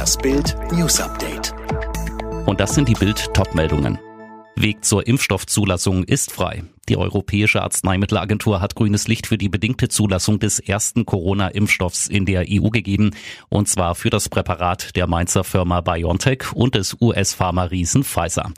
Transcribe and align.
Das 0.00 0.16
Bild 0.16 0.56
News 0.72 0.98
Update. 0.98 1.54
Und 2.46 2.58
das 2.58 2.74
sind 2.74 2.88
die 2.88 2.94
Bild 2.94 3.34
Topmeldungen. 3.34 3.98
Weg 4.56 4.82
zur 4.82 5.06
Impfstoffzulassung 5.06 6.04
ist 6.04 6.32
frei. 6.32 6.64
Die 6.90 6.96
Europäische 6.96 7.62
Arzneimittelagentur 7.62 8.60
hat 8.60 8.74
grünes 8.74 9.06
Licht 9.06 9.28
für 9.28 9.38
die 9.38 9.48
bedingte 9.48 9.88
Zulassung 9.88 10.40
des 10.40 10.58
ersten 10.58 11.06
Corona-Impfstoffs 11.06 12.08
in 12.08 12.26
der 12.26 12.46
EU 12.48 12.68
gegeben, 12.70 13.12
und 13.48 13.68
zwar 13.68 13.94
für 13.94 14.10
das 14.10 14.28
Präparat 14.28 14.96
der 14.96 15.06
Mainzer 15.06 15.44
Firma 15.44 15.82
BioNTech 15.82 16.52
und 16.52 16.74
des 16.74 16.96
US-Pharma-Riesen 17.00 18.02
Pfizer. 18.02 18.52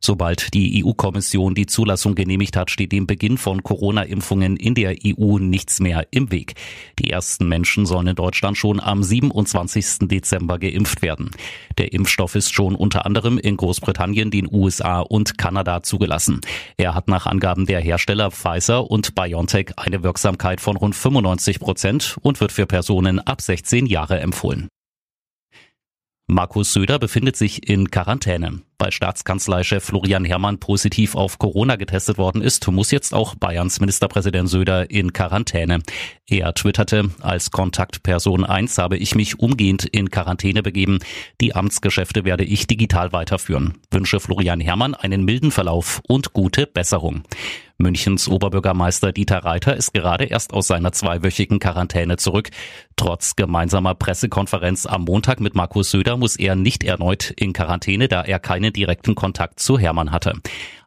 Sobald 0.00 0.54
die 0.54 0.84
EU-Kommission 0.84 1.54
die 1.54 1.66
Zulassung 1.66 2.14
genehmigt 2.14 2.56
hat, 2.56 2.70
steht 2.70 2.92
dem 2.92 3.06
Beginn 3.06 3.36
von 3.36 3.64
Corona-Impfungen 3.64 4.56
in 4.56 4.74
der 4.74 4.94
EU 5.04 5.38
nichts 5.38 5.80
mehr 5.80 6.06
im 6.12 6.30
Weg. 6.30 6.54
Die 7.00 7.10
ersten 7.10 7.48
Menschen 7.48 7.84
sollen 7.84 8.06
in 8.06 8.14
Deutschland 8.14 8.56
schon 8.56 8.78
am 8.78 9.02
27. 9.02 10.08
Dezember 10.08 10.58
geimpft 10.58 11.02
werden. 11.02 11.30
Der 11.78 11.92
Impfstoff 11.92 12.36
ist 12.36 12.54
schon 12.54 12.76
unter 12.76 13.06
anderem 13.06 13.38
in 13.38 13.56
Großbritannien, 13.56 14.30
den 14.30 14.48
USA 14.52 15.00
und 15.00 15.36
Kanada 15.36 15.82
zugelassen. 15.82 16.40
Er 16.76 16.94
hat 16.94 17.08
nach 17.08 17.26
Angaben 17.26 17.66
der 17.66 17.77
Hersteller 17.80 18.30
Pfizer 18.30 18.90
und 18.90 19.14
BioNTech 19.14 19.72
eine 19.76 20.02
Wirksamkeit 20.02 20.60
von 20.60 20.76
rund 20.76 20.94
95 20.94 21.60
Prozent 21.60 22.16
und 22.22 22.40
wird 22.40 22.52
für 22.52 22.66
Personen 22.66 23.20
ab 23.20 23.40
16 23.40 23.86
Jahre 23.86 24.20
empfohlen. 24.20 24.68
Markus 26.30 26.74
Söder 26.74 26.98
befindet 26.98 27.36
sich 27.36 27.70
in 27.70 27.90
Quarantäne. 27.90 28.60
Weil 28.78 28.92
Staatskanzleichef 28.92 29.82
Florian 29.82 30.26
Herrmann 30.26 30.60
positiv 30.60 31.14
auf 31.14 31.38
Corona 31.38 31.76
getestet 31.76 32.18
worden 32.18 32.42
ist, 32.42 32.70
muss 32.70 32.90
jetzt 32.90 33.14
auch 33.14 33.34
Bayerns 33.34 33.80
Ministerpräsident 33.80 34.46
Söder 34.46 34.90
in 34.90 35.14
Quarantäne. 35.14 35.80
Er 36.26 36.52
twitterte, 36.52 37.10
als 37.22 37.50
Kontaktperson 37.50 38.44
1 38.44 38.76
habe 38.76 38.98
ich 38.98 39.14
mich 39.14 39.38
umgehend 39.38 39.86
in 39.86 40.10
Quarantäne 40.10 40.62
begeben. 40.62 40.98
Die 41.40 41.54
Amtsgeschäfte 41.54 42.26
werde 42.26 42.44
ich 42.44 42.66
digital 42.66 43.12
weiterführen. 43.12 43.78
Wünsche 43.90 44.20
Florian 44.20 44.60
Herrmann 44.60 44.94
einen 44.94 45.24
milden 45.24 45.50
Verlauf 45.50 46.02
und 46.06 46.34
gute 46.34 46.66
Besserung. 46.66 47.22
Münchens 47.80 48.26
Oberbürgermeister 48.26 49.12
Dieter 49.12 49.44
Reiter 49.44 49.76
ist 49.76 49.94
gerade 49.94 50.24
erst 50.24 50.52
aus 50.52 50.66
seiner 50.66 50.90
zweiwöchigen 50.90 51.60
Quarantäne 51.60 52.16
zurück. 52.16 52.50
Trotz 52.96 53.36
gemeinsamer 53.36 53.94
Pressekonferenz 53.94 54.84
am 54.84 55.04
Montag 55.04 55.38
mit 55.38 55.54
Markus 55.54 55.92
Söder 55.92 56.16
muss 56.16 56.34
er 56.34 56.56
nicht 56.56 56.82
erneut 56.82 57.30
in 57.30 57.52
Quarantäne, 57.52 58.08
da 58.08 58.22
er 58.22 58.40
keinen 58.40 58.72
direkten 58.72 59.14
Kontakt 59.14 59.60
zu 59.60 59.78
Hermann 59.78 60.10
hatte. 60.10 60.32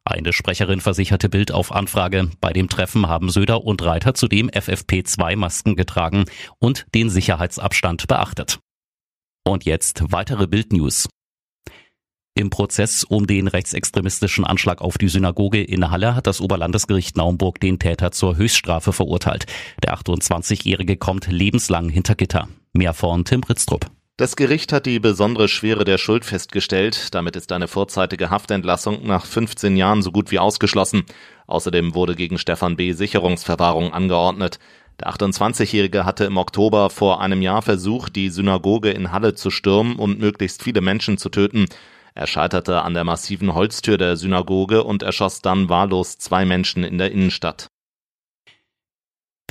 Eine 0.04 0.34
Sprecherin 0.34 0.82
versicherte 0.82 1.30
Bild 1.30 1.54
auf 1.54 1.72
Anfrage. 1.72 2.30
Bei 2.42 2.52
dem 2.52 2.68
Treffen 2.68 3.08
haben 3.08 3.30
Söder 3.30 3.64
und 3.64 3.82
Reiter 3.84 4.14
zudem 4.14 4.50
FFP2-Masken 4.50 5.78
getragen 5.78 6.26
und 6.60 6.86
den 6.94 7.10
Sicherheitsabstand 7.10 8.08
beachtet. 8.08 8.60
Und 9.46 9.64
jetzt 9.64 10.04
weitere 10.12 10.46
Bildnews. 10.46 11.08
Im 12.34 12.50
Prozess 12.50 13.04
um 13.04 13.28
den 13.28 13.50
rechtsextremistischen 13.50 14.46
Anschlag 14.46 14.82
auf 14.82 14.98
die 14.98 15.10
Synagoge 15.10 15.62
in 15.62 15.92
Halle 15.92 16.16
hat 16.16 16.28
das 16.28 16.40
Oberlandesgericht 16.40 17.18
Naumburg 17.18 17.60
den 17.60 17.78
Täter 17.78 18.12
zur 18.12 18.38
Höchststrafe 18.38 18.94
verurteilt. 18.94 19.48
Der 19.84 19.94
28-Jährige 19.96 20.96
kommt 20.96 21.28
lebenslang 21.28 21.90
hinter 21.90 22.16
Gitter. 22.16 22.48
Mehr 22.72 22.94
von 22.94 23.26
Tim 23.26 23.44
Ritztrup. 23.44 23.88
Das 24.16 24.38
Gericht 24.38 24.72
hat 24.72 24.86
die 24.86 25.00
besondere 25.00 25.50
Schwere 25.50 25.84
der 25.84 25.98
Schuld 25.98 26.24
festgestellt. 26.24 27.14
Damit 27.14 27.36
ist 27.36 27.52
eine 27.52 27.68
vorzeitige 27.68 28.30
Haftentlassung 28.30 29.06
nach 29.06 29.26
15 29.26 29.76
Jahren 29.76 30.02
so 30.02 30.14
gut 30.14 30.32
wie 30.32 30.40
ausgeschlossen. 30.40 31.04
Außerdem 31.48 31.96
wurde 31.96 32.16
gegen 32.16 32.38
Stefan 32.38 32.78
B. 32.78 32.94
Sicherungsverwahrung 32.94 33.92
angeordnet. 33.92 34.58
Der 35.02 35.10
28-Jährige 35.10 36.06
hatte 36.06 36.24
im 36.24 36.38
Oktober 36.38 36.90
vor 36.90 37.20
einem 37.20 37.42
Jahr 37.42 37.62
versucht, 37.62 38.16
die 38.16 38.30
Synagoge 38.30 38.92
in 38.92 39.12
Halle 39.12 39.34
zu 39.36 39.50
stürmen 39.50 39.98
und 39.98 40.20
möglichst 40.20 40.64
viele 40.64 40.80
Menschen 40.80 41.18
zu 41.18 41.28
töten. 41.28 41.66
Er 42.14 42.28
scheiterte 42.28 42.82
an 42.82 42.94
der 42.94 43.04
massiven 43.04 43.54
Holztür 43.54 43.98
der 43.98 44.18
Synagoge 44.18 44.84
und 44.84 45.04
erschoss 45.04 45.42
dann 45.42 45.70
wahllos 45.70 46.18
zwei 46.18 46.46
Menschen 46.46 46.84
in 46.84 46.98
der 46.98 47.12
Innenstadt. 47.12 47.68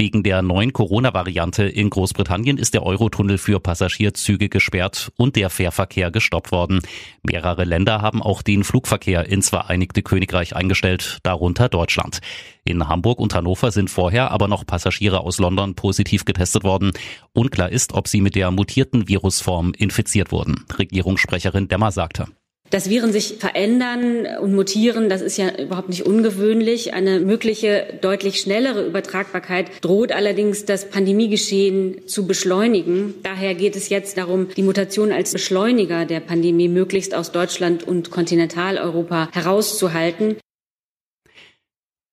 Wegen 0.01 0.23
der 0.23 0.41
neuen 0.41 0.73
Corona-Variante 0.73 1.65
in 1.65 1.91
Großbritannien 1.91 2.57
ist 2.57 2.73
der 2.73 2.85
Eurotunnel 2.85 3.37
für 3.37 3.61
Passagierzüge 3.61 4.49
gesperrt 4.49 5.13
und 5.19 5.37
der 5.37 5.51
Fährverkehr 5.51 6.11
gestoppt 6.11 6.53
worden. 6.53 6.81
Mehrere 7.23 7.65
Länder 7.65 8.01
haben 8.01 8.23
auch 8.23 8.41
den 8.41 8.65
Flugverkehr 8.65 9.27
ins 9.27 9.51
Vereinigte 9.51 10.01
Königreich 10.01 10.57
eingestellt, 10.57 11.19
darunter 11.23 11.69
Deutschland. 11.69 12.21
In 12.65 12.89
Hamburg 12.89 13.19
und 13.19 13.35
Hannover 13.35 13.73
sind 13.73 13.91
vorher 13.91 14.31
aber 14.31 14.49
noch 14.49 14.65
Passagiere 14.65 15.21
aus 15.21 15.39
London 15.39 15.75
positiv 15.75 16.25
getestet 16.25 16.65
worden. 16.65 16.93
Unklar 17.35 17.69
ist, 17.69 17.93
ob 17.93 18.09
sie 18.09 18.23
mit 18.23 18.37
der 18.37 18.51
mutierten 18.51 19.07
Virusform 19.07 19.75
infiziert 19.77 20.33
wurden. 20.33 20.65
Regierungssprecherin 20.79 21.69
Demmer 21.69 21.93
sagte. 21.93 22.25
Dass 22.71 22.89
Viren 22.89 23.13
sich 23.13 23.37
verändern 23.41 24.27
und 24.41 24.55
mutieren, 24.55 25.09
das 25.09 25.23
ist 25.23 25.37
ja 25.37 25.51
überhaupt 25.59 25.89
nicht 25.89 26.07
ungewöhnlich. 26.07 26.95
Eine 26.95 27.19
mögliche 27.19 27.99
deutlich 28.01 28.39
schnellere 28.39 28.87
Übertragbarkeit 28.87 29.67
droht 29.81 30.13
allerdings 30.13 30.67
das 30.67 30.89
Pandemiegeschehen 30.89 32.07
zu 32.07 32.29
beschleunigen. 32.29 33.15
Daher 33.25 33.57
geht 33.57 33.75
es 33.75 33.89
jetzt 33.89 34.17
darum, 34.19 34.49
die 34.57 34.63
Mutation 34.63 35.11
als 35.11 35.33
Beschleuniger 35.33 36.05
der 36.05 36.21
Pandemie 36.21 36.69
möglichst 36.69 37.13
aus 37.13 37.33
Deutschland 37.33 37.87
und 37.87 38.13
Kontinentaleuropa 38.13 39.29
herauszuhalten. 39.33 40.37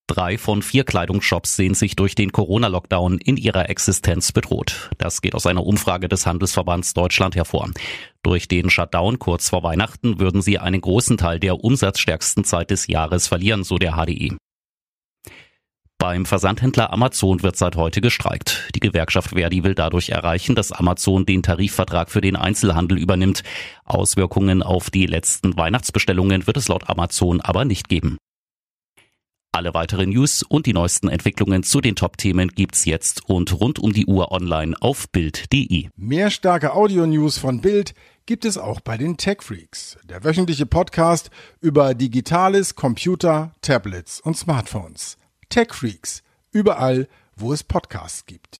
Drei 0.08 0.38
von 0.38 0.62
vier 0.62 0.86
Kleidungsshops 0.86 1.58
sehen 1.58 1.74
sich 1.74 1.98
durch 1.98 2.16
den 2.16 2.32
Corona-Lockdown 2.32 3.18
in 3.18 3.36
ihrer 3.36 3.70
Existenz 3.70 4.32
bedroht. 4.32 4.90
Das 4.98 5.22
geht 5.22 5.36
aus 5.36 5.46
einer 5.46 5.66
Umfrage 5.66 6.08
des 6.08 6.26
Handelsverbands 6.26 6.94
Deutschland 6.94 7.36
hervor. 7.36 7.70
Durch 8.24 8.48
den 8.48 8.70
Shutdown 8.70 9.20
kurz 9.20 9.50
vor 9.50 9.64
Weihnachten 9.64 10.18
würden 10.18 10.42
sie 10.42 10.60
einen 10.60 10.80
großen 10.80 11.18
Teil 11.18 11.42
der 11.42 11.62
umsatzstärksten 11.62 12.46
Zeit 12.46 12.72
des 12.72 12.88
Jahres 12.88 13.28
verlieren, 13.28 13.66
so 13.66 13.78
der 13.78 13.96
HDI. 13.98 14.38
Beim 16.00 16.26
Versandhändler 16.26 16.94
Amazon 16.94 17.44
wird 17.44 17.58
seit 17.58 17.76
heute 17.76 18.00
gestreikt. 18.00 18.70
Die 18.76 18.80
Gewerkschaft 18.80 19.32
Verdi 19.32 19.66
will 19.66 19.76
dadurch 19.76 20.10
erreichen, 20.10 20.56
dass 20.56 20.72
Amazon 20.72 21.26
den 21.26 21.44
Tarifvertrag 21.44 22.12
für 22.12 22.22
den 22.22 22.38
Einzelhandel 22.38 22.98
übernimmt. 22.98 23.44
Auswirkungen 23.84 24.64
auf 24.64 24.90
die 24.90 25.06
letzten 25.06 25.58
Weihnachtsbestellungen 25.58 26.48
wird 26.48 26.56
es 26.56 26.70
laut 26.70 26.88
Amazon 26.88 27.42
aber 27.42 27.66
nicht 27.66 27.90
geben. 27.90 28.18
Alle 29.58 29.74
weiteren 29.74 30.12
News 30.12 30.44
und 30.44 30.68
die 30.68 30.74
neuesten 30.74 31.10
Entwicklungen 31.10 31.64
zu 31.64 31.82
den 31.82 31.96
Top-Themen 31.96 32.50
gibt's 32.50 32.86
jetzt 32.86 33.28
und 33.28 33.60
rund 33.60 33.80
um 33.80 33.92
die 33.92 34.06
Uhr 34.06 34.32
online 34.32 34.76
auf 34.80 35.10
Bild.de. 35.10 35.88
Mehr 35.96 36.30
starke 36.30 36.76
Audio-News 36.76 37.40
von 37.40 37.60
Bild 37.60 37.96
gibt 38.28 38.46
es 38.46 38.60
auch 38.60 38.82
bei 38.82 38.98
den 38.98 39.18
Tech 39.18 39.42
Freaks, 39.42 39.98
der 40.04 40.24
wöchentliche 40.24 40.68
Podcast 40.68 41.32
über 41.60 41.96
Digitales, 41.96 42.76
Computer, 42.76 43.56
Tablets 43.62 44.22
und 44.22 44.38
Smartphones. 44.38 45.18
Tech 45.50 45.74
Freaks, 45.74 46.22
überall, 46.52 47.08
wo 47.36 47.52
es 47.52 47.64
Podcasts 47.64 48.28
gibt. 48.28 48.60